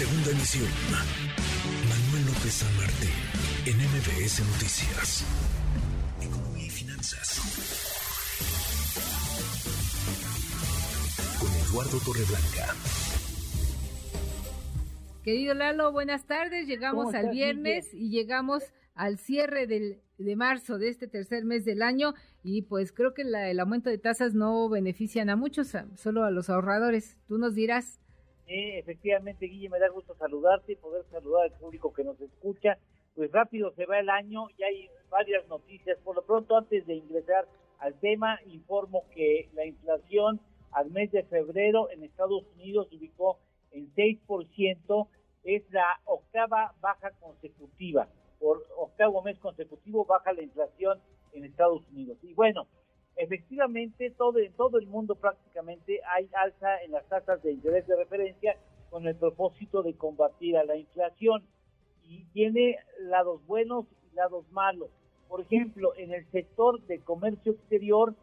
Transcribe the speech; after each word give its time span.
Segunda 0.00 0.30
emisión. 0.30 0.64
Manuel 1.86 2.24
López 2.24 2.54
San 2.54 2.74
Martín, 2.78 3.12
en 3.66 3.76
MBS 3.76 4.40
Noticias. 4.50 5.26
Economía 6.22 6.64
y 6.64 6.70
finanzas. 6.70 7.38
Con 11.38 11.50
Eduardo 11.52 11.98
Torreblanca. 11.98 12.74
Querido 15.22 15.52
Lalo, 15.52 15.92
buenas 15.92 16.24
tardes. 16.24 16.66
Llegamos 16.66 17.14
al 17.14 17.28
viernes 17.28 17.92
y 17.92 18.08
llegamos 18.08 18.72
al 18.94 19.18
cierre 19.18 19.66
del, 19.66 20.00
de 20.16 20.34
marzo 20.34 20.78
de 20.78 20.88
este 20.88 21.08
tercer 21.08 21.44
mes 21.44 21.66
del 21.66 21.82
año 21.82 22.14
y 22.42 22.62
pues 22.62 22.92
creo 22.92 23.12
que 23.12 23.20
el 23.20 23.60
aumento 23.60 23.90
de 23.90 23.98
tasas 23.98 24.32
no 24.32 24.66
benefician 24.70 25.28
a 25.28 25.36
muchos, 25.36 25.76
solo 25.96 26.24
a 26.24 26.30
los 26.30 26.48
ahorradores. 26.48 27.18
Tú 27.28 27.36
nos 27.36 27.54
dirás. 27.54 28.00
Efectivamente, 28.52 29.46
Guille, 29.46 29.68
me 29.68 29.78
da 29.78 29.88
gusto 29.88 30.14
saludarte 30.16 30.72
y 30.72 30.76
poder 30.76 31.04
saludar 31.10 31.44
al 31.44 31.52
público 31.52 31.92
que 31.92 32.04
nos 32.04 32.20
escucha. 32.20 32.78
Pues 33.14 33.30
rápido 33.32 33.72
se 33.72 33.86
va 33.86 33.98
el 33.98 34.08
año 34.08 34.48
y 34.56 34.62
hay 34.62 34.90
varias 35.08 35.46
noticias. 35.48 35.98
Por 35.98 36.16
lo 36.16 36.22
pronto, 36.22 36.56
antes 36.56 36.86
de 36.86 36.94
ingresar 36.94 37.46
al 37.78 37.94
tema, 38.00 38.38
informo 38.46 39.04
que 39.14 39.48
la 39.54 39.66
inflación 39.66 40.40
al 40.72 40.90
mes 40.90 41.10
de 41.12 41.22
febrero 41.24 41.90
en 41.90 42.02
Estados 42.02 42.44
Unidos 42.54 42.88
ubicó 42.92 43.38
en 43.72 43.92
6%, 43.94 45.08
es 45.44 45.62
la 45.70 46.00
octava 46.04 46.74
baja 46.80 47.12
consecutiva. 47.20 48.08
Por 48.38 48.66
octavo 48.76 49.22
mes 49.22 49.38
consecutivo 49.38 50.04
baja 50.04 50.32
la 50.32 50.42
inflación 50.42 50.98
en 51.32 51.44
Estados 51.44 51.86
Unidos. 51.88 52.18
Y 52.22 52.34
bueno, 52.34 52.66
efectivamente 53.22 54.10
todo, 54.10 54.38
en 54.38 54.52
todo 54.52 54.78
el 54.78 54.86
mundo 54.86 55.14
prácticamente 55.14 56.00
hay 56.16 56.28
alza 56.34 56.82
en 56.82 56.92
las 56.92 57.06
tasas 57.08 57.42
de 57.42 57.52
interés 57.52 57.86
de 57.86 57.96
referencia 57.96 58.56
con 58.90 59.06
el 59.06 59.16
propósito 59.16 59.82
de 59.82 59.94
combatir 59.94 60.56
a 60.56 60.64
la 60.64 60.76
inflación. 60.76 61.44
Y 62.02 62.24
tiene 62.32 62.76
lados 62.98 63.46
buenos 63.46 63.86
y 64.10 64.16
lados 64.16 64.44
malos. 64.50 64.90
Por 65.28 65.42
ejemplo, 65.42 65.94
en 65.96 66.12
el 66.12 66.28
sector 66.32 66.80
de 66.86 66.98
comercio 66.98 67.52
exterior, 67.52 68.14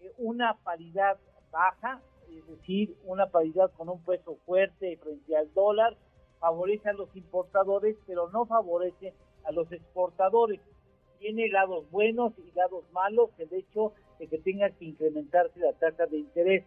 eh, 0.00 0.12
una 0.18 0.54
paridad 0.62 1.18
baja 1.50 2.00
es 2.38 2.46
decir, 2.46 2.96
una 3.04 3.26
paridad 3.26 3.70
con 3.76 3.88
un 3.88 4.02
peso 4.02 4.36
fuerte 4.46 4.96
frente 4.96 5.36
al 5.36 5.52
dólar, 5.54 5.96
favorece 6.40 6.88
a 6.88 6.94
los 6.94 7.14
importadores, 7.14 7.96
pero 8.06 8.30
no 8.30 8.46
favorece 8.46 9.14
a 9.44 9.52
los 9.52 9.70
exportadores. 9.72 10.60
Tiene 11.18 11.48
lados 11.48 11.88
buenos 11.90 12.32
y 12.38 12.50
lados 12.56 12.84
malos, 12.92 13.30
el 13.38 13.52
hecho 13.52 13.92
de 14.18 14.26
que 14.26 14.38
tenga 14.38 14.70
que 14.70 14.86
incrementarse 14.86 15.58
la 15.60 15.72
tasa 15.72 16.06
de 16.06 16.18
interés. 16.18 16.64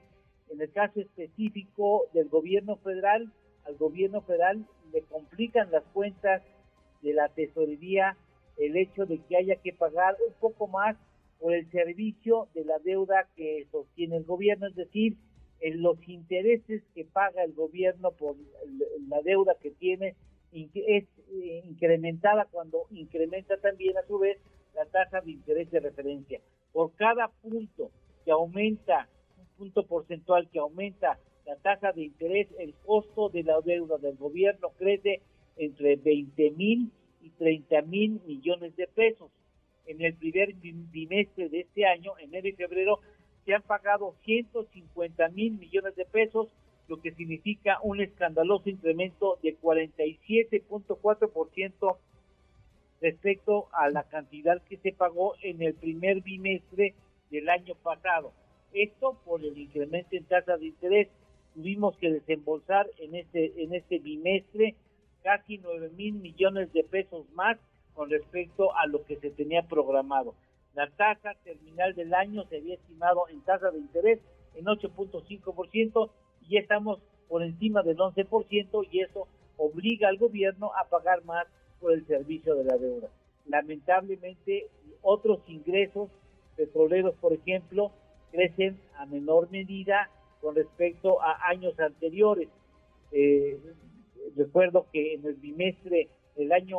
En 0.49 0.61
el 0.61 0.71
caso 0.71 0.99
específico 0.99 2.05
del 2.13 2.29
gobierno 2.29 2.77
federal, 2.77 3.31
al 3.65 3.75
gobierno 3.77 4.21
federal 4.21 4.65
le 4.93 5.01
complican 5.03 5.71
las 5.71 5.83
cuentas 5.93 6.43
de 7.01 7.13
la 7.13 7.29
tesorería 7.29 8.17
el 8.57 8.77
hecho 8.77 9.05
de 9.05 9.19
que 9.19 9.37
haya 9.37 9.55
que 9.57 9.73
pagar 9.73 10.15
un 10.25 10.33
poco 10.39 10.67
más 10.67 10.95
por 11.39 11.53
el 11.53 11.69
servicio 11.71 12.47
de 12.53 12.63
la 12.63 12.79
deuda 12.79 13.27
que 13.35 13.67
sostiene 13.71 14.17
el 14.17 14.23
gobierno, 14.23 14.67
es 14.67 14.75
decir, 14.75 15.17
en 15.59 15.81
los 15.81 15.97
intereses 16.07 16.83
que 16.93 17.05
paga 17.05 17.43
el 17.43 17.53
gobierno 17.53 18.11
por 18.11 18.35
la 19.07 19.21
deuda 19.21 19.55
que 19.61 19.71
tiene 19.71 20.15
es 20.51 21.03
eh, 21.31 21.61
incrementada 21.65 22.47
cuando 22.49 22.87
incrementa 22.91 23.57
también 23.57 23.97
a 23.97 24.07
su 24.07 24.19
vez 24.19 24.37
la 24.73 24.85
tasa 24.85 25.21
de 25.21 25.31
interés 25.31 25.69
de 25.71 25.79
referencia. 25.81 26.39
Por 26.75 26.93
cada 26.95 27.29
punto 27.29 27.89
que 28.25 28.31
aumenta, 28.31 29.07
un 29.37 29.45
punto 29.57 29.87
porcentual 29.87 30.49
que 30.49 30.59
aumenta 30.59 31.17
la 31.45 31.55
tasa 31.55 31.93
de 31.93 32.03
interés, 32.03 32.49
el 32.59 32.73
costo 32.85 33.29
de 33.29 33.43
la 33.43 33.61
deuda 33.61 33.97
del 33.97 34.17
gobierno 34.17 34.71
crece 34.77 35.21
entre 35.55 35.95
20 35.95 36.51
mil 36.51 36.91
y 37.21 37.29
30 37.29 37.81
mil 37.83 38.19
millones 38.25 38.75
de 38.75 38.87
pesos. 38.87 39.31
En 39.85 40.01
el 40.01 40.15
primer 40.15 40.53
bimestre 40.55 41.47
de 41.47 41.61
este 41.61 41.85
año, 41.85 42.11
enero 42.19 42.49
y 42.49 42.51
febrero, 42.51 42.99
se 43.45 43.53
han 43.53 43.61
pagado 43.61 44.13
150 44.25 45.29
mil 45.29 45.57
millones 45.57 45.95
de 45.95 46.03
pesos, 46.03 46.49
lo 46.89 46.99
que 46.99 47.13
significa 47.13 47.79
un 47.83 48.01
escandaloso 48.01 48.69
incremento 48.69 49.39
de 49.41 49.57
47.4% 49.61 51.97
respecto 53.01 53.67
a 53.73 53.89
la 53.89 54.03
cantidad 54.03 54.61
que 54.63 54.77
se 54.77 54.91
pagó 54.91 55.35
en 55.41 55.61
el 55.61 55.73
primer 55.73 56.21
bimestre 56.21 56.95
del 57.29 57.49
año 57.49 57.75
pasado. 57.75 58.33
Esto 58.73 59.17
por 59.25 59.43
el 59.43 59.57
incremento 59.57 60.15
en 60.15 60.25
tasa 60.25 60.57
de 60.57 60.67
interés. 60.67 61.07
Tuvimos 61.53 61.97
que 61.97 62.11
desembolsar 62.11 62.87
en 62.99 63.15
este, 63.15 63.63
en 63.63 63.73
este 63.73 63.99
bimestre 63.99 64.75
casi 65.23 65.57
9 65.57 65.91
mil 65.95 66.15
millones 66.15 66.71
de 66.73 66.83
pesos 66.83 67.25
más 67.33 67.57
con 67.93 68.09
respecto 68.09 68.75
a 68.75 68.85
lo 68.87 69.03
que 69.05 69.15
se 69.17 69.31
tenía 69.31 69.63
programado. 69.63 70.35
La 70.73 70.89
tasa 70.89 71.33
terminal 71.43 71.95
del 71.95 72.13
año 72.13 72.43
se 72.49 72.57
había 72.57 72.75
estimado 72.75 73.29
en 73.29 73.41
tasa 73.41 73.71
de 73.71 73.79
interés 73.79 74.19
en 74.55 74.65
8.5% 74.65 76.09
y 76.49 76.57
estamos 76.57 76.99
por 77.29 77.43
encima 77.43 77.81
del 77.81 77.97
11% 77.97 78.87
y 78.91 78.99
eso 78.99 79.27
obliga 79.57 80.09
al 80.09 80.17
gobierno 80.17 80.71
a 80.75 80.89
pagar 80.89 81.23
más 81.23 81.47
por 81.79 81.93
el 81.93 82.05
servicio 82.07 82.55
de 82.55 82.63
la 82.63 82.77
deuda. 82.77 83.09
Lamentablemente, 83.45 84.67
otros 85.01 85.39
ingresos 85.47 86.09
petroleros, 86.55 87.15
por 87.15 87.33
ejemplo, 87.33 87.91
crecen 88.31 88.79
a 88.97 89.05
menor 89.05 89.49
medida 89.51 90.09
con 90.41 90.55
respecto 90.55 91.21
a 91.21 91.47
años 91.47 91.79
anteriores. 91.79 92.49
Eh, 93.11 93.57
recuerdo 94.35 94.87
que 94.91 95.13
en 95.13 95.25
el 95.25 95.35
bimestre 95.35 96.09
del 96.35 96.51
año 96.51 96.77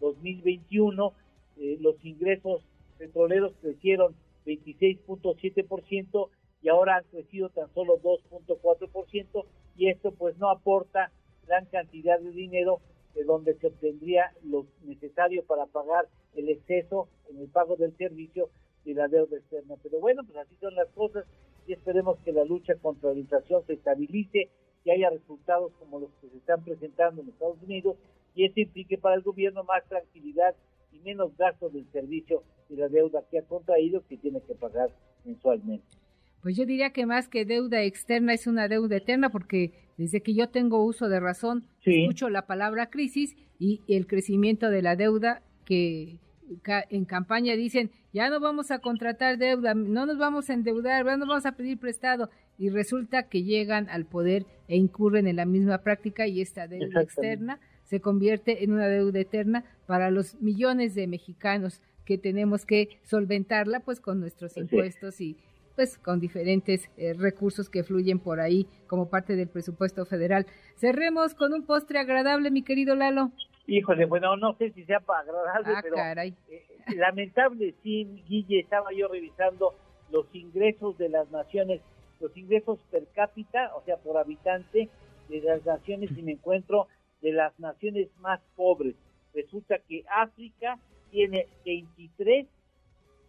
2021 0.00 1.12
eh, 1.58 1.78
los 1.80 2.02
ingresos 2.04 2.62
petroleros 2.98 3.52
crecieron 3.60 4.14
26.7% 4.46 6.28
y 6.62 6.68
ahora 6.68 6.96
han 6.96 7.04
crecido 7.04 7.48
tan 7.48 7.72
solo 7.74 8.00
2.4% 8.00 9.44
y 9.76 9.88
esto 9.88 10.12
pues 10.12 10.36
no 10.38 10.50
aporta 10.50 11.10
gran 11.46 11.66
cantidad 11.66 12.20
de 12.20 12.30
dinero 12.30 12.80
de 13.22 13.26
donde 13.26 13.54
se 13.54 13.68
obtendría 13.68 14.32
lo 14.42 14.66
necesario 14.82 15.44
para 15.44 15.66
pagar 15.66 16.08
el 16.34 16.48
exceso 16.48 17.08
en 17.30 17.38
el 17.38 17.46
pago 17.46 17.76
del 17.76 17.96
servicio 17.96 18.50
y 18.84 18.94
la 18.94 19.06
deuda 19.06 19.36
externa. 19.36 19.76
Pero 19.80 20.00
bueno, 20.00 20.24
pues 20.24 20.36
así 20.38 20.56
son 20.60 20.74
las 20.74 20.88
cosas 20.88 21.24
y 21.68 21.72
esperemos 21.72 22.18
que 22.24 22.32
la 22.32 22.44
lucha 22.44 22.74
contra 22.82 23.12
la 23.12 23.20
inflación 23.20 23.64
se 23.66 23.74
estabilice, 23.74 24.50
que 24.82 24.92
haya 24.92 25.10
resultados 25.10 25.72
como 25.78 26.00
los 26.00 26.10
que 26.20 26.30
se 26.30 26.38
están 26.38 26.64
presentando 26.64 27.22
en 27.22 27.28
Estados 27.28 27.62
Unidos 27.62 27.96
y 28.34 28.44
eso 28.44 28.58
implique 28.58 28.98
para 28.98 29.14
el 29.14 29.22
gobierno 29.22 29.62
más 29.62 29.84
tranquilidad 29.88 30.56
y 30.90 30.98
menos 30.98 31.36
gastos 31.36 31.72
del 31.72 31.86
servicio 31.92 32.42
y 32.68 32.74
la 32.74 32.88
deuda 32.88 33.22
que 33.30 33.38
ha 33.38 33.42
contraído 33.42 34.04
que 34.08 34.16
tiene 34.16 34.40
que 34.40 34.56
pagar 34.56 34.90
mensualmente. 35.24 36.01
Pues 36.42 36.56
yo 36.56 36.66
diría 36.66 36.90
que 36.90 37.06
más 37.06 37.28
que 37.28 37.44
deuda 37.44 37.82
externa 37.82 38.34
es 38.34 38.46
una 38.46 38.66
deuda 38.66 38.96
eterna 38.96 39.30
porque 39.30 39.72
desde 39.96 40.22
que 40.22 40.34
yo 40.34 40.48
tengo 40.48 40.84
uso 40.84 41.08
de 41.08 41.20
razón 41.20 41.64
escucho 41.84 42.28
la 42.30 42.46
palabra 42.46 42.90
crisis 42.90 43.36
y 43.60 43.80
el 43.86 44.08
crecimiento 44.08 44.68
de 44.68 44.82
la 44.82 44.96
deuda 44.96 45.42
que 45.64 46.18
en 46.90 47.04
campaña 47.04 47.54
dicen 47.54 47.92
ya 48.12 48.28
no 48.28 48.40
vamos 48.40 48.70
a 48.72 48.80
contratar 48.80 49.38
deuda, 49.38 49.74
no 49.74 50.04
nos 50.04 50.18
vamos 50.18 50.50
a 50.50 50.54
endeudar, 50.54 51.04
no 51.04 51.16
nos 51.16 51.28
vamos 51.28 51.46
a 51.46 51.52
pedir 51.52 51.78
prestado 51.78 52.28
y 52.58 52.68
resulta 52.70 53.28
que 53.28 53.44
llegan 53.44 53.88
al 53.88 54.04
poder 54.04 54.44
e 54.68 54.76
incurren 54.76 55.28
en 55.28 55.36
la 55.36 55.46
misma 55.46 55.78
práctica 55.78 56.26
y 56.26 56.40
esta 56.40 56.66
deuda 56.66 57.02
externa 57.02 57.60
se 57.84 58.00
convierte 58.00 58.64
en 58.64 58.72
una 58.72 58.88
deuda 58.88 59.20
eterna 59.20 59.64
para 59.86 60.10
los 60.10 60.40
millones 60.40 60.94
de 60.94 61.06
mexicanos 61.06 61.80
que 62.04 62.18
tenemos 62.18 62.66
que 62.66 63.00
solventarla 63.04 63.80
pues 63.80 64.00
con 64.00 64.18
nuestros 64.18 64.56
impuestos 64.56 65.20
y 65.20 65.36
pues 65.74 65.98
con 65.98 66.20
diferentes 66.20 66.90
eh, 66.96 67.14
recursos 67.14 67.68
que 67.68 67.84
fluyen 67.84 68.18
por 68.18 68.40
ahí 68.40 68.66
como 68.86 69.08
parte 69.08 69.36
del 69.36 69.48
presupuesto 69.48 70.04
federal. 70.04 70.46
Cerremos 70.76 71.34
con 71.34 71.52
un 71.52 71.64
postre 71.64 71.98
agradable, 71.98 72.50
mi 72.50 72.62
querido 72.62 72.94
Lalo. 72.94 73.30
Híjole, 73.66 74.06
bueno, 74.06 74.36
no 74.36 74.54
sé 74.56 74.70
si 74.72 74.84
sea 74.84 74.98
agradable, 74.98 75.72
ah, 75.74 75.80
pero 75.82 75.94
caray. 75.96 76.34
Eh, 76.50 76.64
lamentable, 76.96 77.74
sí, 77.82 78.22
Guille, 78.28 78.60
estaba 78.60 78.92
yo 78.92 79.08
revisando 79.08 79.74
los 80.10 80.26
ingresos 80.34 80.98
de 80.98 81.08
las 81.08 81.30
naciones, 81.30 81.80
los 82.20 82.36
ingresos 82.36 82.78
per 82.90 83.06
cápita, 83.14 83.72
o 83.76 83.82
sea, 83.84 83.96
por 83.96 84.18
habitante 84.18 84.88
de 85.28 85.40
las 85.40 85.64
naciones, 85.64 86.10
y 86.16 86.22
me 86.22 86.32
encuentro 86.32 86.88
de 87.22 87.32
las 87.32 87.58
naciones 87.58 88.08
más 88.18 88.40
pobres. 88.56 88.96
Resulta 89.32 89.78
que 89.78 90.04
África 90.10 90.78
tiene 91.10 91.46
23 91.64 92.46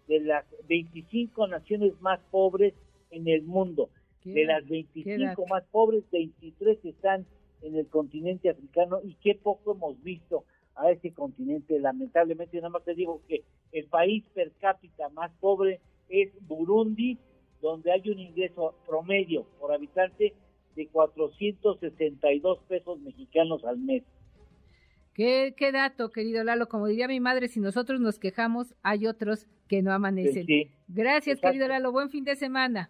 de 0.07 0.19
las 0.19 0.45
25 0.67 1.47
naciones 1.47 1.93
más 2.01 2.19
pobres 2.31 2.73
en 3.11 3.27
el 3.27 3.43
mundo. 3.43 3.89
De 4.23 4.45
las 4.45 4.65
25 4.67 5.45
más 5.47 5.63
pobres, 5.65 6.03
23 6.11 6.85
están 6.85 7.25
en 7.61 7.75
el 7.75 7.87
continente 7.87 8.49
africano 8.49 8.99
y 9.03 9.15
qué 9.15 9.35
poco 9.35 9.73
hemos 9.73 10.01
visto 10.01 10.45
a 10.75 10.91
ese 10.91 11.11
continente. 11.11 11.79
Lamentablemente, 11.79 12.57
nada 12.57 12.69
más 12.69 12.83
te 12.83 12.95
digo 12.95 13.21
que 13.27 13.43
el 13.71 13.85
país 13.87 14.23
per 14.33 14.51
cápita 14.59 15.09
más 15.09 15.31
pobre 15.39 15.81
es 16.09 16.31
Burundi, 16.47 17.17
donde 17.61 17.91
hay 17.91 18.09
un 18.09 18.19
ingreso 18.19 18.75
promedio 18.85 19.45
por 19.59 19.73
habitante 19.73 20.33
de 20.75 20.87
462 20.87 22.59
pesos 22.67 22.99
mexicanos 22.99 23.63
al 23.65 23.77
mes. 23.77 24.03
Qué, 25.13 25.53
qué 25.55 25.71
dato, 25.71 26.11
querido 26.11 26.43
Lalo. 26.43 26.67
Como 26.67 26.87
diría 26.87 27.07
mi 27.07 27.19
madre, 27.19 27.47
si 27.47 27.59
nosotros 27.59 27.99
nos 27.99 28.19
quejamos, 28.19 28.73
hay 28.81 29.05
otros 29.07 29.47
que 29.67 29.81
no 29.81 29.93
amanecen. 29.93 30.47
Gracias, 30.87 31.39
querido 31.39 31.67
Lalo. 31.67 31.91
Buen 31.91 32.09
fin 32.09 32.23
de 32.23 32.35
semana. 32.35 32.89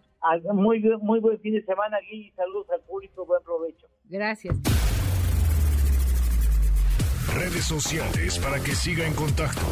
Muy, 0.52 0.82
muy 1.02 1.20
buen 1.20 1.38
fin 1.40 1.54
de 1.54 1.62
semana, 1.64 1.98
Gui. 2.10 2.30
Saludos 2.34 2.70
al 2.70 2.80
público. 2.80 3.26
Buen 3.26 3.42
provecho. 3.42 3.86
Gracias. 4.08 4.56
Redes 7.34 7.64
sociales 7.64 8.38
para 8.38 8.62
que 8.62 8.74
siga 8.74 9.06
en 9.06 9.14
contacto: 9.14 9.66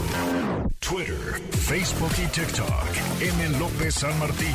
Twitter, 0.81 1.40
Facebook 1.52 2.12
y 2.19 2.26
TikTok. 2.28 2.88
M. 3.20 3.58
López 3.58 3.94
San 3.94 4.19
Martín. 4.19 4.54